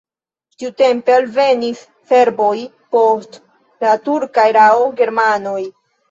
[0.61, 2.53] Tiutempe alvenis serboj,
[2.95, 3.37] post
[3.85, 5.59] la turka erao germanoj.